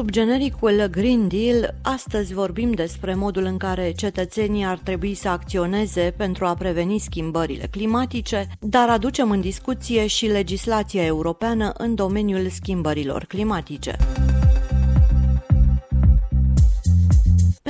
Sub 0.00 0.10
genericul 0.10 0.86
Green 0.90 1.28
Deal, 1.28 1.74
astăzi 1.82 2.34
vorbim 2.34 2.72
despre 2.72 3.14
modul 3.14 3.44
în 3.44 3.56
care 3.56 3.92
cetățenii 3.92 4.64
ar 4.64 4.78
trebui 4.78 5.14
să 5.14 5.28
acționeze 5.28 6.14
pentru 6.16 6.44
a 6.44 6.54
preveni 6.54 6.98
schimbările 6.98 7.66
climatice, 7.70 8.48
dar 8.60 8.88
aducem 8.88 9.30
în 9.30 9.40
discuție 9.40 10.06
și 10.06 10.26
legislația 10.26 11.04
europeană 11.04 11.72
în 11.78 11.94
domeniul 11.94 12.48
schimbărilor 12.48 13.24
climatice. 13.24 13.96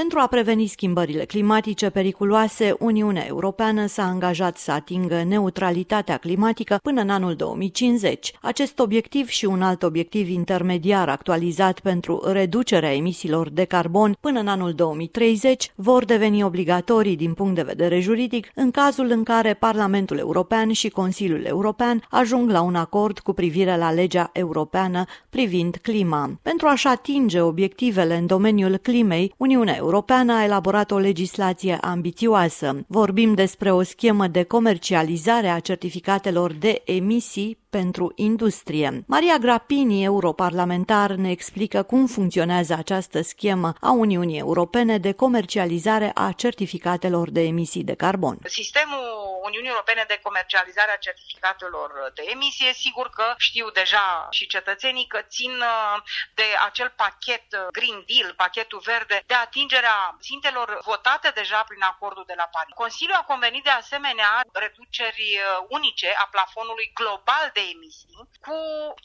Pentru 0.01 0.19
a 0.19 0.27
preveni 0.27 0.67
schimbările 0.67 1.25
climatice 1.25 1.91
periculoase, 1.91 2.75
Uniunea 2.79 3.27
Europeană 3.27 3.87
s-a 3.87 4.03
angajat 4.03 4.57
să 4.57 4.73
atingă 4.73 5.23
neutralitatea 5.23 6.17
climatică 6.17 6.79
până 6.83 7.01
în 7.01 7.11
anul 7.11 7.35
2050. 7.35 8.33
Acest 8.41 8.79
obiectiv 8.79 9.29
și 9.29 9.45
un 9.45 9.63
alt 9.63 9.83
obiectiv 9.83 10.29
intermediar 10.29 11.09
actualizat 11.09 11.81
pentru 11.81 12.23
reducerea 12.33 12.95
emisiilor 12.95 13.51
de 13.51 13.65
carbon 13.65 14.17
până 14.21 14.41
în 14.41 14.49
anul 14.49 14.73
2030 14.73 15.73
vor 15.75 16.05
deveni 16.05 16.43
obligatorii 16.43 17.17
din 17.17 17.35
punct 17.35 17.55
de 17.55 17.63
vedere 17.63 18.01
juridic 18.01 18.51
în 18.55 18.71
cazul 18.71 19.11
în 19.11 19.23
care 19.23 19.55
Parlamentul 19.55 20.19
European 20.19 20.73
și 20.73 20.89
Consiliul 20.89 21.45
European 21.45 22.03
ajung 22.11 22.51
la 22.51 22.61
un 22.61 22.75
acord 22.75 23.19
cu 23.19 23.33
privire 23.33 23.77
la 23.77 23.93
legea 23.93 24.31
europeană 24.33 25.05
privind 25.31 25.77
clima. 25.83 26.31
Pentru 26.43 26.67
a-și 26.67 26.87
atinge 26.87 27.41
obiectivele 27.41 28.17
în 28.17 28.27
domeniul 28.27 28.77
climei, 28.77 29.35
Uniunea 29.37 29.75
Europeană 29.75 29.89
a 30.29 30.45
elaborat 30.45 30.91
o 30.91 30.99
legislație 30.99 31.79
ambițioasă. 31.81 32.85
Vorbim 32.87 33.35
despre 33.35 33.73
o 33.73 33.83
schemă 33.83 34.27
de 34.27 34.43
comercializare 34.43 35.49
a 35.49 35.59
certificatelor 35.59 36.53
de 36.53 36.83
emisii 36.85 37.59
pentru 37.71 38.13
industrie. 38.15 39.05
Maria 39.07 39.37
Grapini, 39.41 40.05
europarlamentar, 40.05 41.15
ne 41.15 41.31
explică 41.31 41.83
cum 41.83 42.07
funcționează 42.07 42.75
această 42.79 43.23
schemă 43.23 43.73
a 43.81 43.91
Uniunii 43.91 44.39
Europene 44.39 44.99
de 44.99 45.13
comercializare 45.13 46.11
a 46.15 46.33
certificatelor 46.33 47.31
de 47.31 47.43
emisii 47.43 47.85
de 47.85 47.95
carbon. 47.95 48.39
Sistemul 48.45 49.30
Uniunii 49.49 49.69
Europene 49.69 50.05
de 50.09 50.21
comercializare 50.23 50.93
a 50.93 51.05
certificatelor 51.07 52.11
de 52.15 52.23
emisie, 52.27 52.73
sigur 52.73 53.11
că 53.11 53.35
știu 53.39 53.71
deja 53.71 54.27
și 54.31 54.47
cetățenii 54.47 55.07
că 55.07 55.21
țin 55.23 55.53
uh, 55.61 55.97
de 56.35 56.49
acel 56.69 56.93
pachet 56.97 57.45
uh, 57.53 57.67
Green 57.71 58.05
Deal, 58.07 58.35
pachetul 58.37 58.81
verde, 58.85 59.23
de 59.27 59.35
atingerea 59.35 60.17
țintelor 60.21 60.79
votate 60.83 61.29
deja 61.35 61.63
prin 61.69 61.83
acordul 61.83 62.25
de 62.27 62.35
la 62.37 62.49
Paris. 62.53 62.75
Consiliul 62.75 63.17
a 63.17 63.31
convenit 63.33 63.65
de 63.65 63.71
asemenea 63.71 64.41
reduceri 64.53 65.29
uh, 65.39 65.67
unice 65.69 66.15
a 66.19 66.29
plafonului 66.31 66.91
global 66.95 67.51
de 67.53 67.61
de 67.61 67.71
emisii, 67.75 68.09
cu 68.47 68.59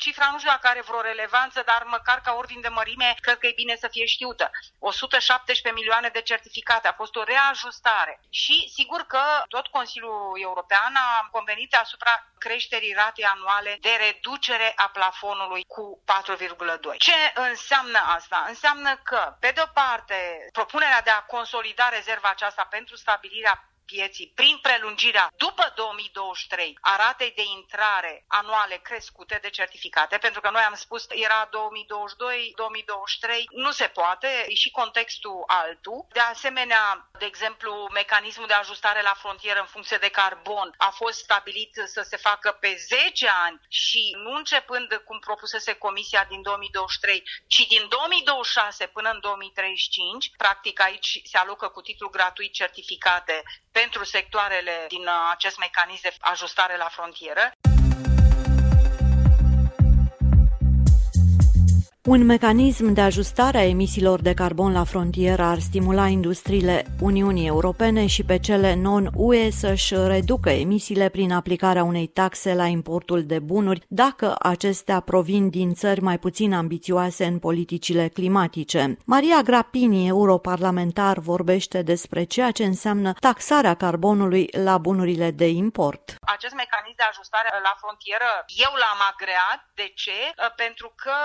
cifra 0.03 0.27
nu 0.31 0.38
știu 0.38 0.49
dacă 0.55 0.67
are 0.67 0.81
vreo 0.88 1.02
relevanță, 1.02 1.59
dar 1.66 1.81
măcar 1.95 2.17
ca 2.22 2.31
ordin 2.33 2.61
de 2.61 2.67
mărime, 2.67 3.16
cred 3.25 3.38
că 3.38 3.47
e 3.47 3.61
bine 3.64 3.75
să 3.83 3.88
fie 3.88 4.05
știută. 4.05 4.49
117 4.80 5.72
milioane 5.80 6.09
de 6.17 6.22
certificate, 6.22 6.88
a 6.88 6.99
fost 7.02 7.16
o 7.16 7.23
reajustare. 7.23 8.14
Și 8.30 8.55
sigur 8.77 9.02
că 9.14 9.23
tot 9.47 9.67
Consiliul 9.67 10.24
European 10.35 10.95
a 10.95 11.27
convenit 11.31 11.75
asupra 11.75 12.13
creșterii 12.37 12.93
ratei 12.93 13.23
anuale 13.23 13.77
de 13.81 13.93
reducere 14.05 14.73
a 14.75 14.87
plafonului 14.87 15.63
cu 15.67 16.03
4,2. 16.91 16.97
Ce 16.97 17.33
înseamnă 17.49 17.99
asta? 18.17 18.45
Înseamnă 18.47 18.95
că, 18.95 19.35
pe 19.39 19.51
de-o 19.51 19.65
parte, 19.73 20.49
propunerea 20.51 21.01
de 21.01 21.09
a 21.09 21.23
consolida 21.23 21.89
rezerva 21.89 22.29
aceasta 22.29 22.67
pentru 22.69 22.95
stabilirea 22.95 23.69
pieții 23.86 24.31
prin 24.36 24.58
prelungirea 24.61 25.31
după 25.38 25.73
2023 25.75 26.78
a 26.81 26.95
ratei 26.95 27.31
de 27.36 27.44
intrare 27.58 28.23
anuale 28.27 28.75
crescute 28.75 29.39
de 29.42 29.50
certificate, 29.50 30.17
pentru 30.17 30.42
că 30.42 30.50
noi 30.50 30.61
am 30.61 30.73
spus 30.75 31.05
era 31.09 31.50
2022-2023, 31.50 31.52
nu 33.52 33.72
se 33.72 33.88
poate, 33.88 34.45
e 34.47 34.53
și 34.53 34.71
contextul 34.71 35.43
altul. 35.48 36.05
De 36.11 36.20
asemenea, 36.20 37.09
de 37.20 37.26
exemplu, 37.26 37.87
mecanismul 37.93 38.48
de 38.48 38.54
ajustare 38.54 39.02
la 39.02 39.15
frontieră 39.17 39.59
în 39.59 39.65
funcție 39.65 39.98
de 39.98 40.09
carbon 40.09 40.73
a 40.77 40.89
fost 40.89 41.17
stabilit 41.20 41.71
să 41.86 42.02
se 42.09 42.17
facă 42.17 42.58
pe 42.59 42.76
10 42.88 43.27
ani 43.45 43.59
și 43.67 44.15
nu 44.23 44.32
începând 44.32 45.02
cum 45.05 45.20
propusese 45.20 45.73
Comisia 45.73 46.26
din 46.30 46.42
2023, 46.42 47.23
ci 47.48 47.67
din 47.67 47.88
2026 47.89 48.88
până 48.88 49.09
în 49.09 49.20
2035. 49.20 50.32
Practic 50.38 50.80
aici 50.80 51.21
se 51.23 51.38
alocă 51.38 51.67
cu 51.67 51.82
titlu 51.82 52.09
gratuit 52.09 52.54
certificate 52.54 53.43
pentru 53.81 54.03
sectoarele 54.03 54.75
din 54.87 55.02
uh, 55.02 55.30
acest 55.36 55.58
mecanism 55.58 56.02
de 56.02 56.13
ajustare 56.19 56.77
la 56.77 56.89
frontieră. 56.95 57.43
Un 62.05 62.26
mecanism 62.26 62.93
de 62.93 63.02
ajustare 63.02 63.58
a 63.58 63.67
emisiilor 63.67 64.21
de 64.21 64.33
carbon 64.33 64.71
la 64.71 64.83
frontieră 64.83 65.43
ar 65.43 65.60
stimula 65.60 66.08
industriile 66.08 66.86
Uniunii 67.02 67.48
Europene 67.48 68.05
și 68.05 68.23
pe 68.23 68.39
cele 68.39 68.76
non-UE 68.76 69.49
să-și 69.49 69.93
reducă 69.95 70.49
emisiile 70.49 71.10
prin 71.10 71.32
aplicarea 71.32 71.83
unei 71.83 72.08
taxe 72.08 72.54
la 72.54 72.65
importul 72.65 73.23
de 73.23 73.39
bunuri, 73.39 73.86
dacă 73.88 74.36
acestea 74.39 74.99
provin 74.99 75.49
din 75.49 75.73
țări 75.73 76.02
mai 76.02 76.17
puțin 76.20 76.54
ambițioase 76.54 77.26
în 77.26 77.39
politicile 77.39 78.08
climatice. 78.08 78.98
Maria 79.05 79.42
Grapini, 79.42 80.08
europarlamentar, 80.08 81.20
vorbește 81.20 81.82
despre 81.82 82.23
ceea 82.23 82.52
ce 82.52 82.64
înseamnă 82.64 83.14
taxarea 83.20 83.76
carbonului 83.76 84.49
la 84.52 84.77
bunurile 84.77 85.32
de 85.32 85.48
import. 85.48 86.15
Acest 86.36 86.54
mecanism 86.54 86.95
de 86.95 87.08
ajustare 87.10 87.49
la 87.64 87.73
frontieră, 87.82 88.30
eu 88.65 88.71
l-am 88.82 88.99
agreat. 89.11 89.60
De 89.73 89.92
ce? 89.95 90.20
Pentru 90.55 90.94
că 91.04 91.17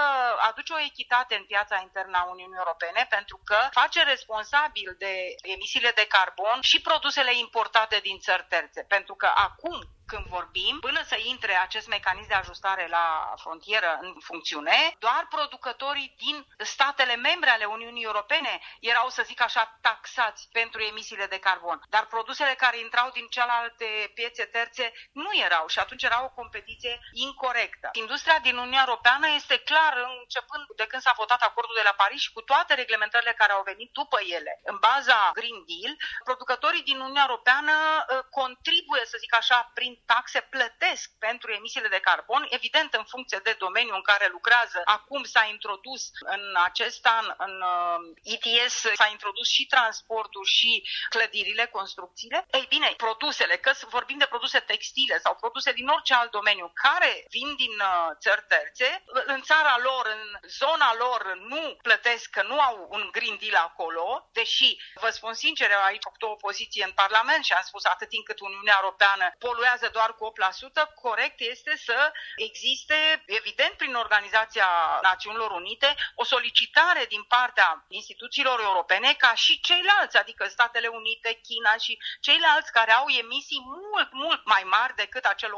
aduce 0.49 0.69
aduce 0.71 0.83
o 0.83 0.87
echitate 0.93 1.35
în 1.35 1.45
piața 1.45 1.77
internă 1.83 2.17
a 2.19 2.31
Uniunii 2.31 2.57
Europene 2.63 3.07
pentru 3.09 3.41
că 3.45 3.59
face 3.71 4.03
responsabil 4.03 4.95
de 4.99 5.13
emisiile 5.43 5.93
de 5.95 6.07
carbon 6.09 6.59
și 6.61 6.81
produsele 6.81 7.33
importate 7.39 7.99
din 8.03 8.19
țări 8.19 8.47
terțe. 8.49 8.83
Pentru 8.89 9.15
că 9.15 9.29
acum 9.35 9.79
când 10.11 10.27
vorbim, 10.27 10.79
până 10.81 11.03
să 11.11 11.17
intre 11.33 11.55
acest 11.67 11.89
mecanism 11.89 12.29
de 12.29 12.35
ajustare 12.35 12.87
la 12.97 13.35
frontieră 13.43 13.99
în 14.01 14.15
funcțiune, 14.29 14.79
doar 14.99 15.27
producătorii 15.37 16.15
din 16.25 16.37
statele 16.59 17.17
membre 17.17 17.51
ale 17.51 17.65
Uniunii 17.65 18.09
Europene 18.11 18.61
erau, 18.81 19.09
să 19.09 19.23
zic 19.31 19.41
așa, 19.43 19.79
taxați 19.81 20.49
pentru 20.53 20.81
emisiile 20.83 21.27
de 21.27 21.39
carbon. 21.39 21.79
Dar 21.89 22.07
produsele 22.07 22.55
care 22.55 22.79
intrau 22.79 23.11
din 23.11 23.27
celelalte 23.27 24.11
piețe 24.15 24.45
terțe 24.45 24.93
nu 25.13 25.31
erau 25.47 25.67
și 25.67 25.79
atunci 25.79 26.03
era 26.03 26.25
o 26.25 26.35
competiție 26.41 27.01
incorrectă. 27.13 27.89
Industria 27.93 28.39
din 28.39 28.57
Uniunea 28.57 28.85
Europeană 28.87 29.27
este 29.35 29.57
clar, 29.59 29.95
începând 30.21 30.65
de 30.77 30.87
când 30.87 31.03
s-a 31.03 31.15
votat 31.17 31.41
acordul 31.43 31.75
de 31.77 31.89
la 31.91 31.95
Paris 32.03 32.21
și 32.21 32.33
cu 32.33 32.41
toate 32.41 32.75
reglementările 32.75 33.35
care 33.41 33.53
au 33.53 33.63
venit 33.63 33.91
după 33.93 34.19
ele, 34.37 34.61
în 34.65 34.77
baza 34.81 35.31
Green 35.33 35.61
Deal, 35.69 35.93
producătorii 36.25 36.89
din 36.91 36.99
Uniunea 37.01 37.27
Europeană 37.29 37.73
uh, 37.73 38.19
contribuie, 38.31 39.05
să 39.05 39.17
zic 39.21 39.35
așa, 39.35 39.71
prin 39.75 40.00
taxe 40.07 40.41
plătesc 40.41 41.11
pentru 41.19 41.53
emisiile 41.53 41.89
de 41.89 42.01
carbon, 42.01 42.47
evident 42.51 42.95
în 42.95 43.05
funcție 43.05 43.41
de 43.43 43.55
domeniul 43.59 43.95
în 43.95 44.03
care 44.03 44.29
lucrează. 44.31 44.81
Acum 44.85 45.25
s-a 45.25 45.45
introdus 45.45 46.11
în 46.21 46.57
acest 46.65 47.07
an, 47.07 47.35
în 47.37 47.65
ETS, 48.23 48.85
uh, 48.85 48.93
s-a 48.95 49.09
introdus 49.11 49.49
și 49.49 49.67
transportul 49.67 50.45
și 50.45 50.89
clădirile, 51.09 51.67
construcțiile. 51.67 52.47
Ei 52.51 52.67
bine, 52.69 52.95
produsele, 52.97 53.57
că 53.57 53.73
vorbim 53.89 54.19
de 54.19 54.27
produse 54.27 54.61
textile 54.61 55.19
sau 55.19 55.35
produse 55.35 55.73
din 55.73 55.89
orice 55.89 56.15
alt 56.15 56.31
domeniu 56.31 56.73
care 56.75 57.25
vin 57.29 57.55
din 57.57 57.75
uh, 57.81 58.09
țări 58.19 58.45
terțe, 58.49 59.05
în 59.27 59.43
țara 59.43 59.79
lor, 59.83 60.07
în 60.07 60.49
zona 60.49 60.95
lor, 60.95 61.35
nu 61.37 61.77
plătesc, 61.83 62.31
că 62.31 62.43
nu 62.43 62.61
au 62.61 62.87
un 62.91 63.09
Green 63.13 63.37
Deal 63.41 63.55
acolo, 63.65 64.29
deși, 64.33 64.77
vă 64.95 65.11
spun 65.11 65.35
sincer, 65.35 65.71
aici 65.73 66.07
am 66.07 66.29
o 66.29 66.31
opoziție 66.31 66.85
în 66.85 66.93
Parlament 66.93 67.45
și 67.45 67.53
am 67.53 67.63
spus 67.65 67.85
atât 67.85 68.09
timp 68.09 68.25
cât 68.25 68.41
Uniunea 68.41 68.79
Europeană 68.81 69.35
poluează 69.39 69.80
doar 69.89 70.15
cu 70.15 70.33
8%, 70.33 70.95
corect 70.95 71.41
este 71.41 71.77
să 71.77 72.13
existe, 72.37 73.25
evident, 73.27 73.73
prin 73.73 73.95
Organizația 73.95 74.69
Națiunilor 75.03 75.51
Unite, 75.51 75.95
o 76.15 76.25
solicitare 76.25 77.05
din 77.09 77.23
partea 77.23 77.85
instituțiilor 77.89 78.61
europene 78.61 79.15
ca 79.19 79.35
și 79.35 79.61
ceilalți, 79.61 80.17
adică 80.17 80.47
Statele 80.49 80.87
Unite, 80.87 81.41
China 81.43 81.77
și 81.77 81.99
ceilalți 82.21 82.73
care 82.73 82.93
au 82.93 83.07
emisii 83.09 83.63
mult, 83.65 84.13
mult 84.13 84.41
mai 84.45 84.63
mari 84.67 84.95
decât 84.95 85.25
acel 85.25 85.53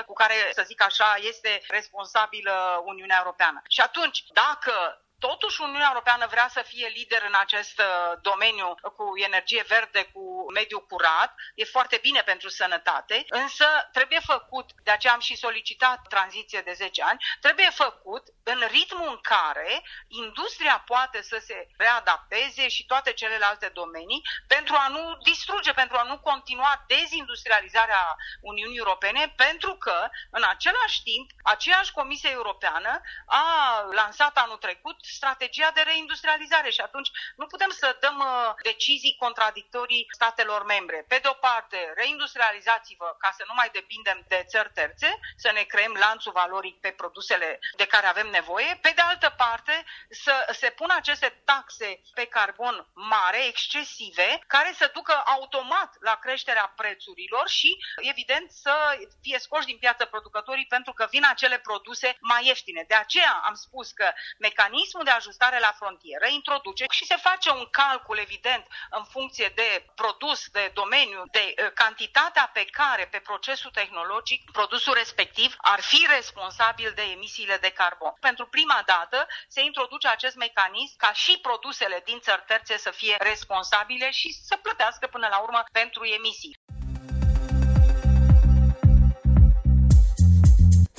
8% 0.00 0.04
cu 0.06 0.12
care, 0.12 0.34
să 0.52 0.62
zic 0.66 0.82
așa, 0.82 1.14
este 1.20 1.62
responsabilă 1.68 2.82
Uniunea 2.84 3.16
Europeană. 3.18 3.62
Și 3.68 3.80
atunci, 3.80 4.24
dacă 4.32 5.03
Totuși, 5.30 5.60
Uniunea 5.60 5.88
Europeană 5.92 6.26
vrea 6.26 6.48
să 6.48 6.62
fie 6.66 6.88
lider 6.94 7.22
în 7.26 7.34
acest 7.40 7.78
uh, 7.78 7.86
domeniu 8.22 8.74
cu 8.96 9.04
energie 9.28 9.64
verde, 9.68 10.02
cu 10.12 10.52
mediu 10.52 10.80
curat. 10.80 11.34
E 11.54 11.64
foarte 11.64 11.98
bine 12.02 12.22
pentru 12.22 12.48
sănătate, 12.48 13.24
însă 13.28 13.66
trebuie 13.92 14.20
făcut, 14.24 14.70
de 14.82 14.90
aceea 14.90 15.12
am 15.12 15.20
și 15.20 15.36
solicitat 15.36 16.00
tranziție 16.08 16.60
de 16.60 16.72
10 16.72 17.02
ani, 17.02 17.18
trebuie 17.40 17.70
făcut 17.70 18.24
în 18.42 18.60
ritmul 18.70 19.08
în 19.08 19.18
care 19.22 19.82
industria 20.08 20.82
poate 20.86 21.22
să 21.22 21.42
se 21.46 21.68
readapteze 21.76 22.68
și 22.68 22.86
toate 22.86 23.12
celelalte 23.12 23.68
domenii 23.68 24.22
pentru 24.46 24.74
a 24.78 24.88
nu 24.88 25.16
distruge, 25.22 25.72
pentru 25.72 25.96
a 25.96 26.02
nu 26.02 26.18
continua 26.18 26.84
dezindustrializarea 26.86 28.16
Uniunii 28.40 28.78
Europene, 28.78 29.32
pentru 29.36 29.74
că, 29.74 30.08
în 30.30 30.42
același 30.48 31.02
timp, 31.02 31.30
aceeași 31.42 31.92
Comisie 31.92 32.30
Europeană 32.30 33.00
a 33.26 33.44
lansat 33.92 34.36
anul 34.36 34.56
trecut 34.56 34.96
strategia 35.14 35.70
de 35.74 35.80
reindustrializare 35.80 36.70
și 36.70 36.80
atunci 36.80 37.10
nu 37.36 37.46
putem 37.46 37.70
să 37.70 37.96
dăm 38.00 38.18
uh, 38.18 38.54
decizii 38.62 39.16
contradictorii 39.18 40.06
statelor 40.10 40.64
membre. 40.64 41.04
Pe 41.08 41.18
de 41.22 41.28
o 41.28 41.32
parte, 41.32 41.92
reindustrializați-vă 41.96 43.14
ca 43.18 43.30
să 43.38 43.42
nu 43.46 43.54
mai 43.54 43.68
depindem 43.72 44.24
de 44.28 44.44
țări 44.48 44.70
terțe, 44.74 45.18
să 45.36 45.50
ne 45.52 45.62
creăm 45.62 45.92
lanțul 45.92 46.32
valoric 46.32 46.80
pe 46.80 46.90
produsele 46.90 47.58
de 47.76 47.86
care 47.86 48.06
avem 48.06 48.28
nevoie. 48.30 48.78
Pe 48.82 48.92
de 48.94 49.00
altă 49.00 49.34
parte, 49.36 49.84
să 50.10 50.34
se 50.52 50.70
pună 50.70 50.94
aceste 50.96 51.28
taxe 51.44 52.00
pe 52.14 52.26
carbon 52.26 52.86
mare, 52.94 53.46
excesive, 53.46 54.28
care 54.46 54.72
să 54.76 54.90
ducă 54.94 55.22
automat 55.26 55.96
la 56.00 56.14
creșterea 56.14 56.72
prețurilor 56.76 57.48
și, 57.48 57.76
evident, 57.96 58.50
să 58.50 58.74
fie 59.22 59.38
scoși 59.38 59.66
din 59.66 59.78
piață 59.78 60.04
producătorii 60.04 60.66
pentru 60.66 60.92
că 60.92 61.06
vin 61.10 61.24
acele 61.24 61.58
produse 61.58 62.16
mai 62.20 62.46
ieftine. 62.46 62.84
De 62.88 62.94
aceea 62.94 63.42
am 63.44 63.54
spus 63.54 63.92
că 63.92 64.12
mecanismul 64.38 65.03
de 65.04 65.10
ajustare 65.10 65.58
la 65.58 65.72
frontieră 65.78 66.26
introduce 66.26 66.84
și 66.90 67.04
se 67.04 67.16
face 67.16 67.50
un 67.50 67.66
calcul, 67.70 68.18
evident, 68.18 68.66
în 68.90 69.04
funcție 69.04 69.52
de 69.54 69.84
produs, 69.94 70.48
de 70.48 70.70
domeniu, 70.74 71.22
de 71.30 71.54
uh, 71.58 71.70
cantitatea 71.74 72.50
pe 72.52 72.64
care, 72.64 73.04
pe 73.10 73.18
procesul 73.18 73.70
tehnologic, 73.70 74.50
produsul 74.50 74.94
respectiv 74.94 75.54
ar 75.58 75.80
fi 75.80 76.06
responsabil 76.16 76.92
de 76.94 77.02
emisiile 77.02 77.56
de 77.56 77.70
carbon. 77.70 78.14
Pentru 78.20 78.46
prima 78.46 78.82
dată 78.86 79.26
se 79.48 79.60
introduce 79.60 80.08
acest 80.08 80.36
mecanism 80.36 80.96
ca 80.96 81.12
și 81.12 81.38
produsele 81.42 82.02
din 82.04 82.20
țări 82.20 82.44
terțe 82.46 82.76
să 82.78 82.90
fie 82.90 83.16
responsabile 83.18 84.10
și 84.10 84.32
să 84.32 84.56
plătească 84.56 85.06
până 85.06 85.26
la 85.30 85.38
urmă 85.38 85.64
pentru 85.72 86.04
emisii. 86.04 86.56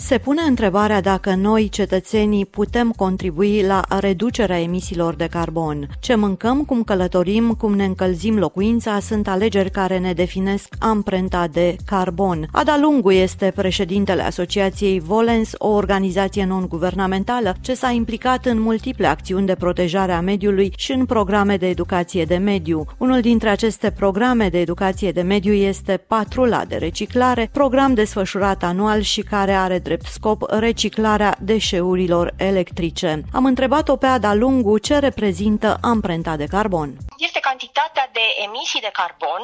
Se 0.08 0.18
pune 0.18 0.42
întrebarea 0.42 1.02
dacă 1.02 1.36
noi, 1.36 1.70
cetățenii, 1.70 2.46
putem 2.46 2.92
contribui 2.92 3.64
la 3.68 3.82
reducerea 4.00 4.60
emisiilor 4.60 5.16
de 5.16 5.28
carbon. 5.28 5.88
Ce 6.00 6.16
mâncăm, 6.16 6.64
cum 6.64 6.84
călătorim, 6.84 7.56
cum 7.58 7.74
ne 7.74 7.86
încălzim 7.86 8.38
locuința 8.38 9.00
sunt 9.00 9.28
alegeri 9.28 9.72
care 9.72 9.98
ne 9.98 10.14
definesc 10.14 10.76
amprenta 10.80 11.48
de 11.48 11.76
carbon. 11.86 12.48
Ada 12.52 12.78
Lungu 12.82 13.12
este 13.12 13.52
președintele 13.56 14.22
Asociației 14.22 15.00
Volens, 15.00 15.52
o 15.58 15.68
organizație 15.68 16.46
non-guvernamentală 16.46 17.56
ce 17.62 17.74
s-a 17.74 17.90
implicat 17.90 18.46
în 18.46 18.62
multiple 18.62 19.08
acțiuni 19.08 19.46
de 19.46 19.56
protejare 19.56 20.12
a 20.12 20.22
mediului 20.22 20.74
și 20.78 20.92
în 20.92 21.06
programe 21.06 21.58
de 21.58 21.68
educație 21.68 22.26
de 22.26 22.38
mediu. 22.38 22.86
Unul 22.98 23.22
dintre 23.22 23.50
aceste 23.50 23.92
programe 23.92 24.50
de 24.50 24.60
educație 24.60 25.12
de 25.12 25.22
mediu 25.22 25.54
este 25.54 25.98
Patrula 26.08 26.66
de 26.66 26.76
reciclare, 26.76 27.50
program 27.52 27.94
desfășurat 27.94 28.64
anual 28.64 29.02
și 29.02 29.22
care 29.22 29.52
are 29.52 29.80
drept 29.80 29.94
drept 29.96 30.14
scop 30.14 30.42
reciclarea 30.50 31.36
deșeurilor 31.40 32.34
electrice. 32.38 33.22
Am 33.34 33.46
întrebat-o 33.46 33.96
pe 33.96 34.06
Ada 34.06 34.34
Lungu 34.34 34.78
ce 34.78 34.98
reprezintă 35.00 35.78
amprenta 35.82 36.36
de 36.36 36.46
carbon. 36.46 36.90
Este 37.18 37.40
cantitatea 37.40 38.10
de 38.14 38.26
emisii 38.46 38.82
de 38.88 38.90
carbon 38.94 39.42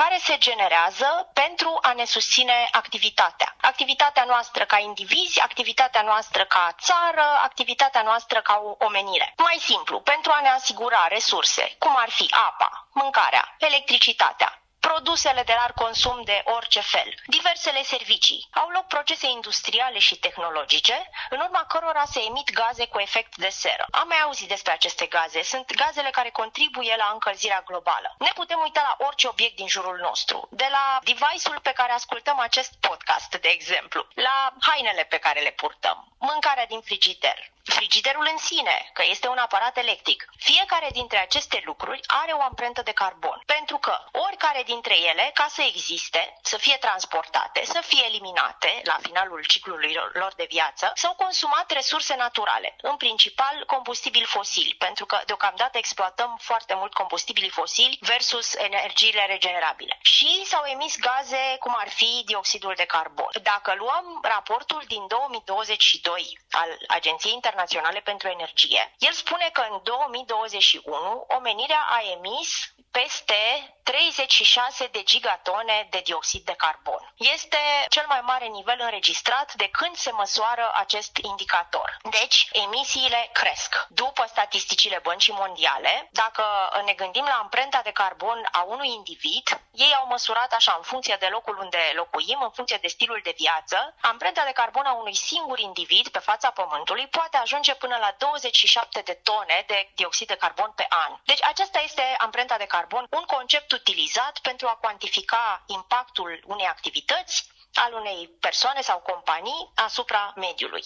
care 0.00 0.16
se 0.28 0.36
generează 0.38 1.08
pentru 1.42 1.70
a 1.88 1.92
ne 1.92 2.04
susține 2.04 2.58
activitatea. 2.70 3.56
Activitatea 3.60 4.24
noastră 4.32 4.64
ca 4.64 4.78
indivizi, 4.78 5.40
activitatea 5.40 6.02
noastră 6.02 6.44
ca 6.44 6.64
țară, 6.86 7.26
activitatea 7.48 8.02
noastră 8.02 8.38
ca 8.48 8.54
o 8.68 8.84
omenire. 8.86 9.34
Mai 9.36 9.58
simplu, 9.68 9.96
pentru 10.00 10.30
a 10.34 10.40
ne 10.42 10.48
asigura 10.48 11.02
resurse, 11.16 11.64
cum 11.78 11.94
ar 11.96 12.10
fi 12.18 12.26
apa, 12.48 12.88
mâncarea, 12.92 13.44
electricitatea, 13.58 14.63
produsele 14.88 15.42
de 15.42 15.54
larg 15.60 15.74
consum 15.74 16.22
de 16.24 16.42
orice 16.44 16.80
fel, 16.80 17.14
diversele 17.26 17.82
servicii. 17.82 18.48
Au 18.50 18.68
loc 18.68 18.86
procese 18.86 19.26
industriale 19.26 19.98
și 19.98 20.16
tehnologice, 20.16 21.10
în 21.30 21.40
urma 21.40 21.64
cărora 21.68 22.04
se 22.04 22.20
emit 22.28 22.52
gaze 22.52 22.86
cu 22.86 22.98
efect 22.98 23.36
de 23.36 23.48
seră. 23.48 23.86
Am 23.90 24.08
mai 24.08 24.20
auzit 24.24 24.48
despre 24.48 24.72
aceste 24.72 25.06
gaze. 25.06 25.42
Sunt 25.42 25.74
gazele 25.74 26.10
care 26.10 26.30
contribuie 26.30 26.94
la 26.96 27.10
încălzirea 27.12 27.64
globală. 27.66 28.14
Ne 28.18 28.30
putem 28.34 28.60
uita 28.62 28.82
la 28.88 29.06
orice 29.06 29.28
obiect 29.28 29.56
din 29.56 29.68
jurul 29.68 29.98
nostru, 30.08 30.48
de 30.50 30.68
la 30.70 30.98
device-ul 31.02 31.60
pe 31.62 31.72
care 31.72 31.92
ascultăm 31.92 32.38
acest 32.38 32.72
podcast, 32.80 33.30
de 33.36 33.48
exemplu, 33.48 34.06
la 34.14 34.52
hainele 34.60 35.04
pe 35.04 35.18
care 35.18 35.40
le 35.40 35.50
purtăm, 35.50 36.12
mâncarea 36.18 36.66
din 36.66 36.80
frigider, 36.80 37.52
frigiderul 37.64 38.28
în 38.32 38.38
sine, 38.38 38.90
că 38.92 39.02
este 39.06 39.28
un 39.28 39.38
aparat 39.38 39.76
electric. 39.76 40.28
Fiecare 40.36 40.88
dintre 40.92 41.18
aceste 41.18 41.62
lucruri 41.64 42.00
are 42.06 42.32
o 42.32 42.42
amprentă 42.42 42.82
de 42.82 42.92
carbon, 42.92 43.42
pentru 43.46 43.76
că 43.78 43.94
oricare 44.12 44.62
dintre 44.74 44.96
ele, 45.10 45.30
ca 45.34 45.46
să 45.48 45.62
existe, 45.62 46.38
să 46.42 46.56
fie 46.56 46.76
transportate, 46.76 47.60
să 47.64 47.80
fie 47.86 48.04
eliminate 48.04 48.80
la 48.84 48.96
finalul 49.02 49.44
ciclului 49.44 49.92
lor 50.12 50.32
de 50.36 50.46
viață, 50.48 50.92
s-au 50.94 51.14
consumat 51.14 51.70
resurse 51.70 52.14
naturale, 52.14 52.76
în 52.82 52.96
principal 52.96 53.64
combustibili 53.66 54.24
fosili, 54.24 54.74
pentru 54.78 55.04
că 55.06 55.20
deocamdată 55.26 55.78
exploatăm 55.78 56.36
foarte 56.40 56.74
mult 56.74 56.92
combustibili 56.92 57.48
fosili 57.48 57.98
versus 58.00 58.54
energiile 58.54 59.26
regenerabile. 59.26 59.98
Și 60.02 60.44
s-au 60.44 60.64
emis 60.64 60.98
gaze 60.98 61.56
cum 61.60 61.74
ar 61.76 61.88
fi 61.88 62.22
dioxidul 62.24 62.74
de 62.76 62.84
carbon. 62.84 63.30
Dacă 63.42 63.74
luăm 63.78 64.18
raportul 64.22 64.82
din 64.86 65.06
2022 65.06 66.38
al 66.50 66.68
Agenției 66.88 67.32
Internaționale 67.32 67.52
Internaționale 67.64 68.00
pentru 68.00 68.28
Energie. 68.28 68.94
El 68.98 69.12
spune 69.12 69.48
că 69.52 69.62
în 69.70 69.80
2021 69.82 71.26
omenirea 71.38 71.82
a 71.96 72.00
emis 72.16 72.48
peste 72.90 73.40
36 73.82 74.63
de 74.92 75.02
gigatone 75.02 75.86
de 75.90 76.00
dioxid 76.04 76.44
de 76.44 76.52
carbon. 76.52 77.12
Este 77.16 77.58
cel 77.88 78.04
mai 78.08 78.20
mare 78.20 78.46
nivel 78.46 78.78
înregistrat 78.80 79.54
de 79.54 79.68
când 79.68 79.96
se 79.96 80.10
măsoară 80.10 80.72
acest 80.74 81.16
indicator. 81.16 81.96
Deci, 82.10 82.48
emisiile 82.52 83.30
cresc. 83.32 83.86
După 83.88 84.24
statisticile 84.28 84.98
băncii 85.02 85.32
mondiale, 85.32 86.08
dacă 86.12 86.44
ne 86.84 86.92
gândim 86.92 87.24
la 87.24 87.38
amprenta 87.42 87.80
de 87.84 87.90
carbon 87.90 88.48
a 88.52 88.62
unui 88.62 88.88
individ, 88.88 89.60
ei 89.70 89.94
au 89.94 90.06
măsurat 90.06 90.52
așa 90.52 90.74
în 90.76 90.82
funcție 90.82 91.16
de 91.20 91.26
locul 91.26 91.58
unde 91.58 91.78
locuim, 91.94 92.38
în 92.42 92.50
funcție 92.50 92.78
de 92.80 92.88
stilul 92.88 93.20
de 93.22 93.34
viață, 93.36 93.94
amprenta 94.00 94.44
de 94.44 94.52
carbon 94.52 94.86
a 94.86 94.92
unui 94.92 95.14
singur 95.14 95.58
individ 95.58 96.08
pe 96.08 96.18
fața 96.18 96.50
Pământului 96.50 97.06
poate 97.06 97.36
ajunge 97.36 97.74
până 97.74 97.96
la 98.00 98.14
27 98.18 99.00
de 99.00 99.12
tone 99.12 99.64
de 99.66 99.90
dioxid 99.94 100.26
de 100.26 100.34
carbon 100.34 100.72
pe 100.74 100.86
an. 100.88 101.12
Deci 101.24 101.42
aceasta 101.44 101.80
este 101.80 102.14
amprenta 102.18 102.56
de 102.56 102.64
carbon, 102.64 103.06
un 103.10 103.24
concept 103.24 103.72
utilizat 103.72 104.38
pentru 104.38 104.53
a 104.62 104.78
cuantifica 104.80 105.62
impactul 105.66 106.42
unei 106.46 106.66
activități, 106.66 107.48
al 107.74 107.92
unei 107.92 108.28
persoane 108.40 108.80
sau 108.80 108.98
companii 108.98 109.70
asupra 109.74 110.32
mediului. 110.36 110.82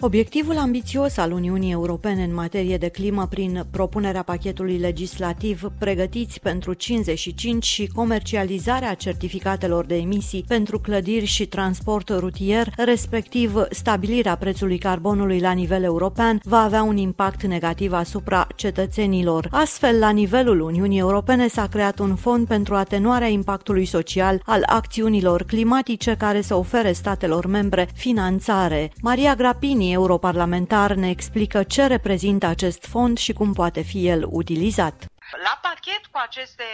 Obiectivul 0.00 0.58
ambițios 0.58 1.16
al 1.16 1.32
Uniunii 1.32 1.72
Europene 1.72 2.22
în 2.22 2.34
materie 2.34 2.76
de 2.76 2.88
climă 2.88 3.26
prin 3.26 3.66
propunerea 3.70 4.22
pachetului 4.22 4.76
legislativ 4.76 5.62
pregătiți 5.78 6.40
pentru 6.40 6.72
55 6.72 7.64
și 7.64 7.86
comercializarea 7.86 8.94
certificatelor 8.94 9.84
de 9.84 9.96
emisii 9.96 10.44
pentru 10.48 10.78
clădiri 10.78 11.24
și 11.24 11.46
transport 11.46 12.08
rutier, 12.08 12.72
respectiv 12.76 13.66
stabilirea 13.70 14.36
prețului 14.36 14.78
carbonului 14.78 15.40
la 15.40 15.52
nivel 15.52 15.82
european, 15.82 16.40
va 16.44 16.62
avea 16.62 16.82
un 16.82 16.96
impact 16.96 17.42
negativ 17.42 17.92
asupra 17.92 18.46
cetățenilor. 18.56 19.48
Astfel, 19.50 19.98
la 19.98 20.10
nivelul 20.10 20.60
Uniunii 20.60 20.98
Europene 20.98 21.48
s-a 21.48 21.66
creat 21.66 21.98
un 21.98 22.16
fond 22.16 22.46
pentru 22.46 22.74
atenuarea 22.74 23.28
impactului 23.28 23.84
social 23.84 24.42
al 24.44 24.62
acțiunilor 24.66 25.42
climatice 25.42 26.14
care 26.18 26.40
să 26.40 26.54
ofere 26.54 26.92
statelor 26.92 27.46
membre 27.46 27.88
finanțare. 27.94 28.92
Maria 29.00 29.34
Grapini 29.34 29.86
europarlamentar 29.92 30.92
ne 30.92 31.08
explică 31.08 31.62
ce 31.62 31.86
reprezintă 31.86 32.46
acest 32.46 32.86
fond 32.86 33.18
și 33.18 33.32
cum 33.32 33.52
poate 33.52 33.82
fi 33.82 34.08
el 34.08 34.22
utilizat. 34.30 35.04
La 35.46 35.58
pachet 35.62 36.02
cu 36.12 36.18
aceste 36.28 36.66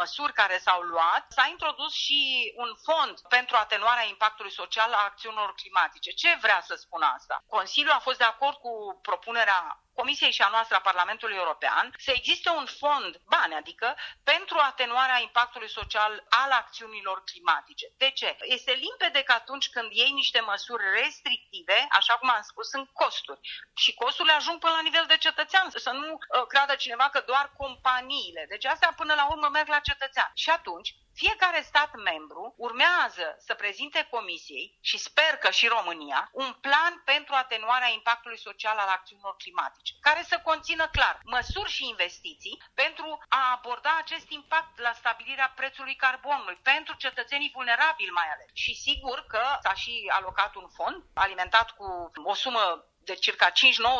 măsuri 0.00 0.32
care 0.32 0.56
s-au 0.66 0.80
luat, 0.80 1.24
s-a 1.28 1.46
introdus 1.50 1.92
și 2.04 2.20
un 2.56 2.70
fond 2.86 3.14
pentru 3.36 3.56
atenuarea 3.56 4.06
impactului 4.08 4.58
social 4.62 4.90
a 4.92 5.06
acțiunilor 5.10 5.54
climatice. 5.60 6.10
Ce 6.10 6.38
vrea 6.44 6.60
să 6.68 6.74
spună 6.74 7.06
asta? 7.16 7.36
Consiliul 7.46 7.98
a 7.98 8.06
fost 8.06 8.18
de 8.18 8.24
acord 8.24 8.56
cu 8.56 8.72
propunerea 9.02 9.60
Comisiei 10.00 10.32
și 10.38 10.42
a 10.42 10.48
noastră 10.48 10.76
a 10.76 10.88
Parlamentului 10.90 11.36
European 11.36 11.94
să 11.98 12.10
existe 12.14 12.50
un 12.50 12.66
fond, 12.80 13.12
bani 13.34 13.54
adică, 13.54 13.96
pentru 14.22 14.56
atenuarea 14.58 15.20
impactului 15.20 15.70
social 15.70 16.12
al 16.28 16.50
acțiunilor 16.50 17.22
climatice. 17.24 17.86
De 17.96 18.10
ce? 18.10 18.36
Este 18.40 18.72
limpede 18.72 19.22
că 19.22 19.32
atunci 19.32 19.68
când 19.68 19.88
iei 19.92 20.10
niște 20.10 20.40
măsuri 20.40 20.84
restrictive, 21.00 21.86
așa 21.90 22.14
cum 22.14 22.28
am 22.30 22.42
spus, 22.42 22.68
sunt 22.68 22.88
costuri. 22.92 23.40
Și 23.74 23.94
costurile 23.94 24.34
ajung 24.34 24.58
până 24.58 24.72
la 24.72 24.86
nivel 24.88 25.04
de 25.08 25.16
cetățean. 25.16 25.70
Să 25.70 25.90
nu 25.90 26.12
uh, 26.12 26.46
creadă 26.48 26.74
cineva 26.74 27.08
că 27.08 27.20
doar 27.20 27.52
companiile. 27.56 28.44
Deci 28.48 28.64
astea 28.64 28.92
până 28.96 29.14
la 29.14 29.26
urmă 29.30 29.48
merg 29.52 29.68
la 29.68 29.78
cetățean. 29.78 30.30
Și 30.34 30.50
atunci 30.50 30.94
Fiecare 31.22 31.60
stat 31.62 31.94
membru 31.94 32.54
urmează 32.56 33.36
să 33.46 33.54
prezinte 33.54 34.06
Comisiei 34.10 34.78
și 34.80 34.98
sper 34.98 35.32
că 35.42 35.50
și 35.50 35.66
România 35.66 36.28
un 36.32 36.52
plan 36.60 37.02
pentru 37.04 37.34
atenuarea 37.34 37.88
impactului 37.88 38.38
social 38.38 38.76
al 38.78 38.88
acțiunilor 38.88 39.36
climatice, 39.36 39.92
care 40.00 40.22
să 40.22 40.40
conțină 40.44 40.88
clar 40.88 41.20
măsuri 41.24 41.70
și 41.70 41.88
investiții 41.88 42.62
pentru 42.74 43.18
a 43.28 43.52
aborda 43.56 43.96
acest 43.98 44.30
impact 44.30 44.78
la 44.78 44.92
stabilirea 44.92 45.52
prețului 45.56 45.96
carbonului 45.96 46.58
pentru 46.62 46.94
cetățenii 46.94 47.54
vulnerabili 47.54 48.10
mai 48.10 48.28
ales. 48.34 48.48
Și 48.52 48.74
sigur 48.74 49.24
că 49.28 49.42
s-a 49.62 49.74
și 49.74 50.10
alocat 50.18 50.54
un 50.54 50.68
fond 50.68 51.04
alimentat 51.14 51.70
cu 51.70 52.10
o 52.24 52.34
sumă 52.34 52.84
de 52.98 53.14
circa 53.14 53.50
5-9 53.50 53.52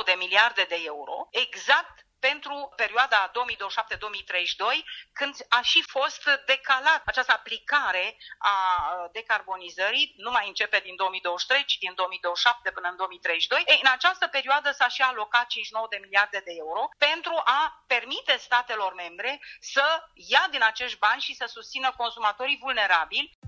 de 0.05 0.15
miliarde 0.19 0.65
de 0.69 0.81
euro, 0.85 1.29
exact 1.31 2.07
pentru 2.21 2.73
perioada 2.77 3.31
2027-2032, 3.31 3.35
când 5.13 5.35
a 5.49 5.61
și 5.61 5.83
fost 5.87 6.23
decalat 6.47 7.03
această 7.05 7.33
aplicare 7.33 8.17
a 8.39 8.57
decarbonizării, 9.13 10.15
nu 10.17 10.31
mai 10.31 10.49
începe 10.49 10.79
din 10.79 10.97
2023, 10.97 11.65
ci 11.65 11.79
din 11.79 11.93
2027 11.95 12.71
până 12.71 12.89
în 12.89 12.97
2032. 12.97 13.63
Ei, 13.67 13.81
în 13.83 13.91
această 13.93 14.27
perioadă 14.27 14.71
s-a 14.71 14.89
și 14.89 15.03
alocat 15.03 15.47
59 15.47 15.87
de 15.91 15.99
miliarde 16.05 16.41
de 16.45 16.53
euro 16.65 16.89
pentru 16.99 17.35
a 17.45 17.85
permite 17.87 18.37
statelor 18.37 18.95
membre 18.95 19.41
să 19.61 19.87
ia 20.15 20.47
din 20.51 20.63
acești 20.63 20.99
bani 20.99 21.21
și 21.21 21.35
să 21.35 21.47
susțină 21.47 21.95
consumatorii 21.97 22.59
vulnerabili 22.61 23.39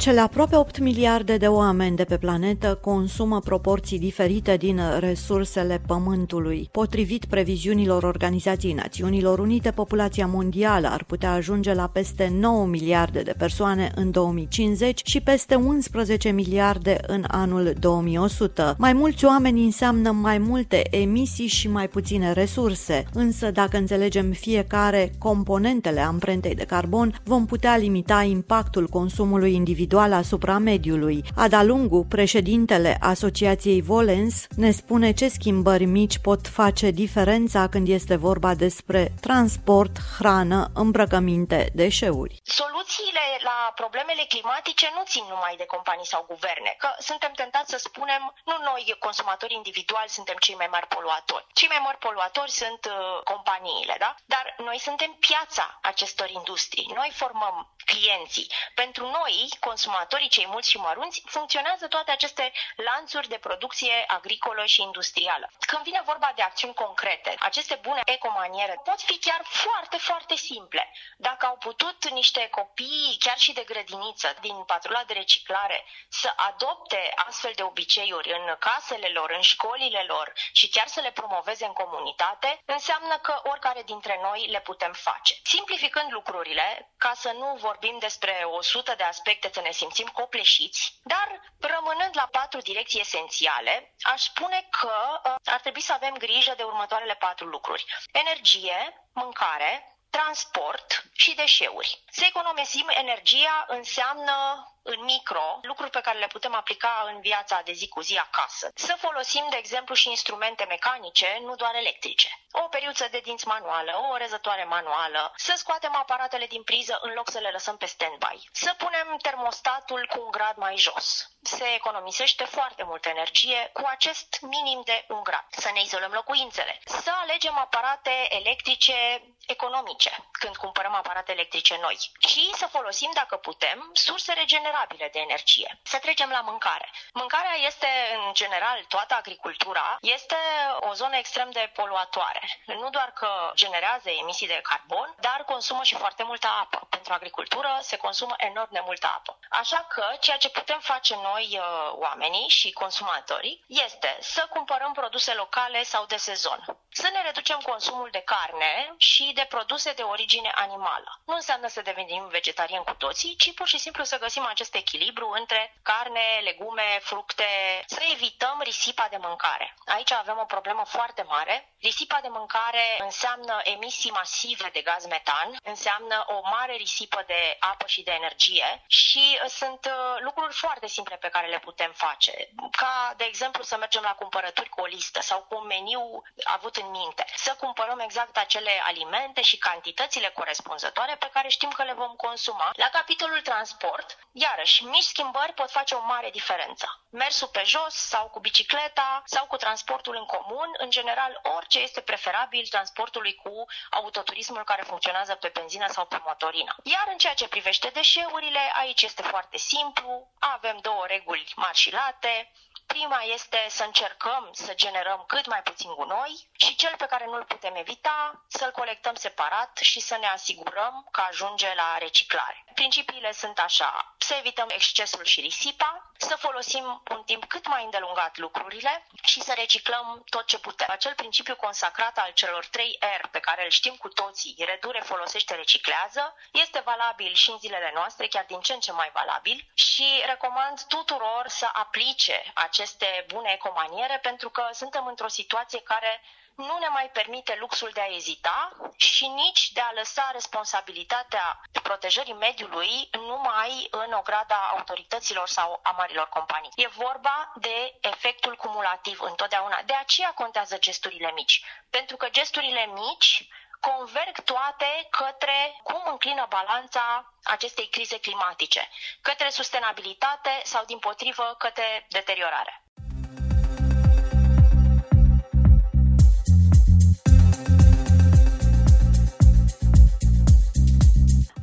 Cele 0.00 0.20
aproape 0.20 0.56
8 0.56 0.78
miliarde 0.78 1.36
de 1.36 1.46
oameni 1.46 1.96
de 1.96 2.04
pe 2.04 2.16
planetă 2.16 2.78
consumă 2.80 3.40
proporții 3.40 3.98
diferite 3.98 4.56
din 4.56 4.80
resursele 4.98 5.82
Pământului. 5.86 6.68
Potrivit 6.72 7.24
previziunilor 7.24 8.02
Organizației 8.02 8.72
Națiunilor 8.72 9.38
Unite, 9.38 9.70
populația 9.70 10.26
mondială 10.26 10.88
ar 10.88 11.04
putea 11.04 11.32
ajunge 11.32 11.74
la 11.74 11.86
peste 11.92 12.32
9 12.38 12.66
miliarde 12.66 13.20
de 13.20 13.34
persoane 13.38 13.92
în 13.94 14.10
2050 14.10 15.00
și 15.04 15.20
peste 15.20 15.54
11 15.54 16.30
miliarde 16.30 16.98
în 17.06 17.24
anul 17.28 17.72
2100. 17.78 18.74
Mai 18.78 18.92
mulți 18.92 19.24
oameni 19.24 19.64
înseamnă 19.64 20.10
mai 20.10 20.38
multe 20.38 20.82
emisii 20.90 21.46
și 21.46 21.68
mai 21.68 21.88
puține 21.88 22.32
resurse, 22.32 23.04
însă 23.12 23.50
dacă 23.50 23.76
înțelegem 23.76 24.30
fiecare 24.30 25.12
componentele 25.18 26.00
amprentei 26.00 26.54
de 26.54 26.64
carbon, 26.64 27.20
vom 27.24 27.46
putea 27.46 27.76
limita 27.76 28.22
impactul 28.22 28.86
consumului 28.86 29.54
individual 29.54 29.88
individual 29.90 30.18
asupra 30.22 30.58
mediului. 30.58 31.24
Adalungu, 31.36 32.06
președintele 32.08 32.96
Asociației 33.00 33.80
Volens, 33.82 34.46
ne 34.56 34.70
spune 34.70 35.12
ce 35.12 35.28
schimbări 35.28 35.84
mici 35.84 36.18
pot 36.18 36.48
face 36.48 36.90
diferența 36.90 37.68
când 37.68 37.88
este 37.88 38.16
vorba 38.16 38.54
despre 38.54 39.12
transport, 39.20 39.94
hrană, 40.18 40.70
îmbrăcăminte, 40.74 41.70
deșeuri. 41.74 42.40
Soluțiile 42.44 43.24
la 43.50 43.58
problemele 43.80 44.24
climatice 44.34 44.86
nu 44.96 45.02
țin 45.12 45.24
numai 45.28 45.54
de 45.56 45.70
companii 45.74 46.12
sau 46.14 46.22
guverne, 46.32 46.72
că 46.78 46.88
suntem 46.98 47.32
tentați 47.32 47.70
să 47.70 47.78
spunem, 47.78 48.22
nu 48.44 48.56
noi, 48.68 48.96
consumatori 48.98 49.54
individuali, 49.60 50.16
suntem 50.18 50.36
cei 50.44 50.54
mai 50.60 50.68
mari 50.70 50.86
poluatori. 50.86 51.46
Cei 51.58 51.68
mai 51.68 51.80
mari 51.86 51.98
poluatori 52.06 52.50
sunt 52.50 52.82
uh, 52.84 52.94
companiile, 53.32 53.94
da? 53.98 54.10
Dar 54.34 54.44
noi 54.68 54.78
suntem 54.78 55.10
piața 55.28 55.78
acestor 55.82 56.28
industrii. 56.40 56.90
Noi 56.94 57.10
formăm 57.22 57.56
clienții. 57.90 58.48
Pentru 58.74 59.04
noi, 59.18 59.34
consumatorii 59.80 60.28
cei 60.28 60.46
mulți 60.46 60.70
și 60.70 60.76
mărunți, 60.76 61.22
funcționează 61.26 61.86
toate 61.88 62.10
aceste 62.10 62.52
lanțuri 62.76 63.28
de 63.28 63.38
producție 63.38 64.04
agricolă 64.06 64.64
și 64.64 64.82
industrială. 64.82 65.50
Când 65.60 65.82
vine 65.82 66.02
vorba 66.04 66.32
de 66.34 66.42
acțiuni 66.42 66.74
concrete, 66.74 67.34
aceste 67.38 67.78
bune 67.82 68.00
ecomaniere 68.04 68.80
pot 68.84 69.00
fi 69.00 69.18
chiar 69.18 69.40
foarte, 69.44 69.96
foarte 69.96 70.34
simple. 70.34 70.92
Dacă 71.16 71.46
au 71.46 71.56
putut 71.56 72.08
niște 72.08 72.48
copii, 72.50 73.16
chiar 73.18 73.38
și 73.38 73.52
de 73.52 73.62
grădiniță, 73.62 74.34
din 74.40 74.64
patrula 74.64 75.04
de 75.04 75.12
reciclare, 75.12 75.84
să 76.08 76.32
adopte 76.36 77.12
astfel 77.14 77.52
de 77.54 77.62
obiceiuri 77.62 78.32
în 78.32 78.56
casele 78.58 79.08
lor, 79.08 79.30
în 79.30 79.40
școlile 79.40 80.04
lor 80.06 80.32
și 80.52 80.68
chiar 80.68 80.86
să 80.86 81.00
le 81.00 81.10
promoveze 81.10 81.64
în 81.64 81.72
comunitate, 81.72 82.62
înseamnă 82.64 83.18
că 83.18 83.40
oricare 83.42 83.82
dintre 83.82 84.18
noi 84.22 84.46
le 84.50 84.60
putem 84.60 84.92
face. 84.92 85.34
Simplificând 85.42 86.12
lucrurile, 86.12 86.92
ca 86.98 87.12
să 87.14 87.30
nu 87.32 87.56
vorbim 87.60 87.96
despre 87.98 88.42
100 88.44 88.94
de 88.96 89.02
aspecte 89.02 89.50
să 89.52 89.60
ne 89.60 89.69
simțim 89.72 90.06
copleșiți, 90.06 90.98
dar 91.02 91.40
rămânând 91.58 92.10
la 92.12 92.28
patru 92.30 92.60
direcții 92.60 93.00
esențiale, 93.00 93.94
aș 94.00 94.22
spune 94.22 94.66
că 94.70 95.20
uh, 95.24 95.34
ar 95.44 95.60
trebui 95.60 95.80
să 95.80 95.92
avem 95.92 96.14
grijă 96.14 96.54
de 96.56 96.62
următoarele 96.62 97.14
patru 97.14 97.46
lucruri. 97.46 97.84
Energie, 98.12 99.08
mâncare, 99.12 100.00
transport 100.10 101.04
și 101.12 101.34
deșeuri. 101.34 102.04
Să 102.10 102.24
economisim 102.28 102.86
energia 102.88 103.64
înseamnă 103.68 104.34
în 104.82 105.04
micro 105.04 105.58
lucruri 105.62 105.90
pe 105.90 106.00
care 106.00 106.18
le 106.18 106.26
putem 106.26 106.54
aplica 106.54 107.10
în 107.14 107.20
viața 107.20 107.60
de 107.64 107.72
zi 107.72 107.88
cu 107.88 108.00
zi 108.00 108.16
acasă. 108.16 108.70
Să 108.74 108.94
folosim, 108.98 109.46
de 109.50 109.56
exemplu, 109.56 109.94
și 109.94 110.08
instrumente 110.08 110.64
mecanice, 110.68 111.38
nu 111.42 111.54
doar 111.54 111.74
electrice. 111.74 112.28
O 112.52 112.60
periuță 112.60 113.08
de 113.10 113.18
dinți 113.18 113.46
manuală, 113.46 113.92
o 114.12 114.16
rezătoare 114.16 114.64
manuală, 114.64 115.32
să 115.36 115.54
scoatem 115.56 115.94
aparatele 115.94 116.46
din 116.46 116.62
priză 116.62 116.98
în 117.02 117.12
loc 117.12 117.30
să 117.30 117.38
le 117.38 117.50
lăsăm 117.52 117.76
pe 117.76 117.86
standby, 117.86 118.48
să 118.52 118.74
punem 118.78 119.16
termostatul 119.22 120.06
cu 120.08 120.22
un 120.24 120.30
grad 120.30 120.56
mai 120.56 120.76
jos. 120.76 121.28
Se 121.42 121.74
economisește 121.74 122.44
foarte 122.44 122.82
multă 122.82 123.08
energie 123.08 123.70
cu 123.72 123.82
acest 123.86 124.38
minim 124.40 124.82
de 124.84 125.04
un 125.08 125.22
grad. 125.22 125.46
Să 125.50 125.70
ne 125.72 125.80
izolăm 125.80 126.12
locuințele. 126.12 126.80
Să 126.84 127.10
alegem 127.20 127.58
aparate 127.58 128.26
electrice 128.28 129.22
economice 129.46 130.28
când 130.32 130.56
cumpărăm 130.56 130.94
aparate 130.94 131.32
electrice 131.32 131.78
noi 131.80 131.98
și 132.28 132.50
să 132.54 132.66
folosim, 132.66 133.10
dacă 133.14 133.36
putem, 133.36 133.90
surse 133.92 134.32
regenerabile 134.32 134.69
de 135.12 135.18
energie. 135.18 135.78
Să 135.82 135.98
trecem 135.98 136.30
la 136.30 136.40
mâncare. 136.40 136.90
Mâncarea 137.12 137.56
este, 137.66 137.86
în 138.26 138.32
general, 138.34 138.84
toată 138.88 139.14
agricultura, 139.14 139.98
este 140.00 140.36
o 140.80 140.92
zonă 140.92 141.16
extrem 141.16 141.50
de 141.50 141.70
poluatoare. 141.74 142.62
Nu 142.66 142.90
doar 142.90 143.12
că 143.12 143.52
generează 143.54 144.10
emisii 144.10 144.46
de 144.46 144.60
carbon, 144.62 145.14
dar 145.20 145.44
consumă 145.46 145.82
și 145.82 145.94
foarte 145.94 146.22
multă 146.22 146.48
apă. 146.60 146.86
Pentru 146.90 147.12
agricultură 147.12 147.78
se 147.80 147.96
consumă 147.96 148.34
enorm 148.36 148.72
de 148.72 148.82
multă 148.84 149.06
apă. 149.16 149.38
Așa 149.48 149.86
că 149.88 150.04
ceea 150.20 150.36
ce 150.36 150.50
putem 150.50 150.78
face 150.80 151.14
noi, 151.14 151.46
uh, 151.52 151.92
oamenii 151.92 152.48
și 152.48 152.72
consumatorii, 152.72 153.64
este 153.66 154.16
să 154.20 154.46
cumpărăm 154.50 154.92
produse 154.92 155.34
locale 155.34 155.82
sau 155.82 156.04
de 156.04 156.16
sezon. 156.16 156.64
Să 156.92 157.08
ne 157.12 157.22
reducem 157.22 157.58
consumul 157.58 158.08
de 158.10 158.22
carne 158.24 158.94
și 158.96 159.30
de 159.34 159.46
produse 159.48 159.92
de 159.92 160.02
origine 160.02 160.50
animală. 160.54 161.20
Nu 161.24 161.34
înseamnă 161.34 161.68
să 161.68 161.82
devenim 161.82 162.28
vegetariani 162.28 162.84
cu 162.84 162.94
toții, 162.94 163.36
ci 163.36 163.54
pur 163.54 163.66
și 163.66 163.78
simplu 163.78 164.04
să 164.04 164.18
găsim 164.18 164.44
acest 164.60 164.74
echilibru 164.74 165.28
între 165.40 165.74
carne, 165.82 166.40
legume, 166.42 166.98
fructe, 167.02 167.44
să 167.86 168.00
evităm 168.12 168.60
risipa 168.62 169.06
de 169.10 169.16
mâncare. 169.16 169.74
Aici 169.86 170.12
avem 170.12 170.38
o 170.40 170.44
problemă 170.44 170.84
foarte 170.84 171.22
mare. 171.22 171.74
Risipa 171.80 172.18
de 172.22 172.28
mâncare 172.28 172.84
înseamnă 172.98 173.60
emisii 173.62 174.10
masive 174.10 174.68
de 174.72 174.80
gaz 174.80 175.06
metan, 175.06 175.56
înseamnă 175.62 176.24
o 176.26 176.40
mare 176.50 176.74
risipă 176.74 177.24
de 177.26 177.56
apă 177.58 177.86
și 177.86 178.02
de 178.02 178.12
energie 178.12 178.84
și 178.86 179.38
uh, 179.42 179.50
sunt 179.50 179.84
uh, 179.84 180.16
lucruri 180.18 180.54
foarte 180.54 180.86
simple 180.86 181.16
pe 181.16 181.28
care 181.28 181.46
le 181.46 181.58
putem 181.58 181.92
face. 181.92 182.48
Ca, 182.70 183.14
de 183.16 183.24
exemplu, 183.24 183.62
să 183.62 183.76
mergem 183.76 184.02
la 184.02 184.14
cumpărături 184.14 184.68
cu 184.68 184.80
o 184.80 184.84
listă 184.84 185.20
sau 185.20 185.40
cu 185.48 185.54
un 185.56 185.66
meniu 185.66 186.22
avut 186.44 186.76
în 186.76 186.90
minte. 186.90 187.24
Să 187.34 187.56
cumpărăm 187.58 187.98
exact 187.98 188.36
acele 188.36 188.70
alimente 188.84 189.42
și 189.42 189.58
cantitățile 189.58 190.28
corespunzătoare 190.28 191.16
pe 191.16 191.30
care 191.32 191.48
știm 191.48 191.70
că 191.70 191.82
le 191.82 191.92
vom 191.92 192.14
consuma. 192.14 192.70
La 192.76 192.88
capitolul 192.92 193.40
transport, 193.40 194.18
iarăși, 194.50 194.84
mici 194.84 195.02
schimbări 195.12 195.52
pot 195.52 195.70
face 195.70 195.94
o 195.94 196.04
mare 196.04 196.30
diferență. 196.30 196.86
Mersul 197.10 197.48
pe 197.48 197.62
jos 197.64 197.94
sau 197.94 198.28
cu 198.28 198.40
bicicleta 198.40 199.22
sau 199.24 199.46
cu 199.46 199.56
transportul 199.56 200.16
în 200.16 200.26
comun, 200.26 200.68
în 200.78 200.90
general 200.90 201.40
orice 201.56 201.78
este 201.78 202.00
preferabil 202.00 202.66
transportului 202.66 203.34
cu 203.34 203.64
autoturismul 203.90 204.64
care 204.64 204.82
funcționează 204.82 205.34
pe 205.34 205.50
benzină 205.54 205.86
sau 205.88 206.06
pe 206.06 206.20
motorină. 206.24 206.76
Iar 206.82 207.06
în 207.10 207.18
ceea 207.18 207.34
ce 207.34 207.48
privește 207.48 207.88
deșeurile, 207.88 208.60
aici 208.80 209.02
este 209.02 209.22
foarte 209.22 209.58
simplu, 209.58 210.30
avem 210.38 210.78
două 210.80 211.04
reguli 211.06 211.52
mari 211.56 211.76
și 211.76 211.92
late, 211.92 212.52
Prima 212.96 213.22
este 213.22 213.66
să 213.68 213.84
încercăm 213.84 214.50
să 214.52 214.74
generăm 214.74 215.24
cât 215.26 215.46
mai 215.46 215.62
puțin 215.62 215.94
gunoi 215.94 216.48
și 216.52 216.76
cel 216.76 216.94
pe 216.98 217.06
care 217.06 217.24
nu-l 217.24 217.44
putem 217.44 217.74
evita 217.74 218.44
să-l 218.48 218.70
colectăm 218.70 219.14
separat 219.14 219.76
și 219.76 220.00
să 220.00 220.16
ne 220.20 220.26
asigurăm 220.26 221.08
că 221.10 221.20
ajunge 221.20 221.74
la 221.74 221.98
reciclare. 221.98 222.64
Principiile 222.74 223.32
sunt 223.32 223.58
așa, 223.58 224.14
să 224.18 224.34
evităm 224.34 224.68
excesul 224.70 225.24
și 225.24 225.40
risipa, 225.40 226.09
să 226.22 226.36
folosim 226.36 227.02
un 227.10 227.22
timp 227.24 227.44
cât 227.44 227.66
mai 227.68 227.84
îndelungat 227.84 228.38
lucrurile 228.38 229.06
și 229.22 229.40
să 229.40 229.52
reciclăm 229.56 230.22
tot 230.28 230.46
ce 230.46 230.58
putem. 230.58 230.86
Acel 230.90 231.14
principiu 231.14 231.56
consacrat 231.56 232.18
al 232.18 232.30
celor 232.34 232.66
3 232.66 232.98
R 233.22 233.26
pe 233.26 233.38
care 233.38 233.64
îl 233.64 233.70
știm 233.70 233.94
cu 233.94 234.08
toții, 234.08 234.54
redure, 234.58 235.00
folosește, 235.00 235.54
reciclează, 235.54 236.34
este 236.50 236.80
valabil 236.84 237.34
și 237.34 237.50
în 237.50 237.58
zilele 237.58 237.90
noastre, 237.94 238.26
chiar 238.26 238.44
din 238.48 238.60
ce 238.60 238.72
în 238.72 238.80
ce 238.80 238.92
mai 238.92 239.10
valabil 239.12 239.70
și 239.74 240.22
recomand 240.26 240.82
tuturor 240.82 241.44
să 241.46 241.68
aplice 241.72 242.42
aceste 242.54 243.24
bune 243.28 243.50
ecomaniere 243.52 244.18
pentru 244.22 244.50
că 244.50 244.68
suntem 244.72 245.06
într-o 245.06 245.28
situație 245.28 245.80
care 245.80 246.20
nu 246.60 246.78
ne 246.78 246.88
mai 246.88 247.10
permite 247.12 247.56
luxul 247.60 247.90
de 247.92 248.00
a 248.00 248.14
ezita 248.14 248.72
și 248.96 249.26
nici 249.26 249.72
de 249.72 249.80
a 249.80 249.92
lăsa 249.94 250.30
responsabilitatea 250.32 251.60
protejării 251.82 252.32
mediului 252.32 253.08
numai 253.12 253.88
în 253.90 254.12
ograda 254.12 254.70
autorităților 254.76 255.48
sau 255.48 255.80
a 255.82 255.90
marilor 255.90 256.28
companii. 256.28 256.70
E 256.76 256.88
vorba 256.88 257.52
de 257.54 257.98
efectul 258.00 258.56
cumulativ 258.56 259.20
întotdeauna. 259.20 259.82
De 259.86 259.94
aceea 259.94 260.32
contează 260.32 260.78
gesturile 260.78 261.32
mici. 261.34 261.64
Pentru 261.90 262.16
că 262.16 262.28
gesturile 262.30 262.86
mici 262.86 263.48
converg 263.80 264.40
toate 264.44 265.06
către 265.10 265.80
cum 265.82 266.02
înclină 266.04 266.46
balanța 266.48 267.32
acestei 267.42 267.86
crize 267.88 268.18
climatice, 268.18 268.88
către 269.20 269.48
sustenabilitate 269.50 270.60
sau, 270.64 270.84
din 270.84 270.98
potrivă, 270.98 271.54
către 271.58 272.06
deteriorare. 272.08 272.82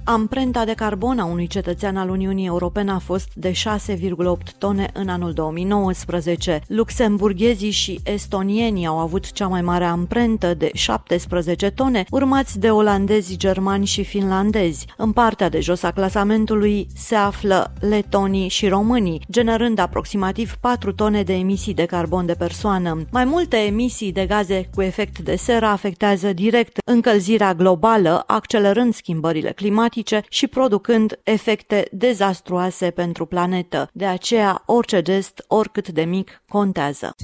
Amprenta 0.09 0.65
de 0.65 0.73
carbon 0.73 1.19
a 1.19 1.25
unui 1.25 1.47
cetățean 1.47 1.97
al 1.97 2.09
Uniunii 2.09 2.45
Europene 2.45 2.91
a 2.91 2.97
fost 2.97 3.29
de 3.33 3.51
6,8 3.51 3.55
tone 4.57 4.89
în 4.93 5.09
anul 5.09 5.33
2019. 5.33 6.61
Luxemburghezii 6.67 7.71
și 7.71 7.99
estonienii 8.03 8.85
au 8.85 8.97
avut 8.97 9.31
cea 9.31 9.47
mai 9.47 9.61
mare 9.61 9.83
amprentă 9.83 10.53
de 10.53 10.69
17 10.73 11.69
tone, 11.69 12.05
urmați 12.09 12.59
de 12.59 12.69
olandezi, 12.69 13.37
germani 13.37 13.85
și 13.85 14.03
finlandezi. 14.03 14.85
În 14.97 15.11
partea 15.11 15.49
de 15.49 15.59
jos 15.59 15.83
a 15.83 15.91
clasamentului 15.91 16.87
se 16.95 17.15
află 17.15 17.73
letonii 17.79 18.47
și 18.47 18.67
românii, 18.67 19.21
generând 19.31 19.79
aproximativ 19.79 20.55
4 20.61 20.93
tone 20.93 21.23
de 21.23 21.33
emisii 21.33 21.73
de 21.73 21.85
carbon 21.85 22.25
de 22.25 22.33
persoană. 22.33 23.05
Mai 23.11 23.25
multe 23.25 23.57
emisii 23.57 24.11
de 24.11 24.25
gaze 24.25 24.69
cu 24.75 24.81
efect 24.81 25.19
de 25.19 25.35
seră 25.35 25.65
afectează 25.65 26.33
direct 26.33 26.77
încălzirea 26.85 27.53
globală, 27.53 28.23
accelerând 28.27 28.93
schimbările 28.93 29.51
climatice 29.51 29.95
climatice 30.03 30.23
și 30.29 30.47
producând 30.47 31.19
efecte 31.23 31.87
dezastruoase 31.91 32.89
pentru 32.89 33.25
planetă. 33.25 33.89
De 33.93 34.05
aceea, 34.05 34.63
orice 34.65 35.01
gest, 35.01 35.43
oricât 35.47 35.89
de 35.89 36.03
mic, 36.03 36.41
contează. 36.49 37.15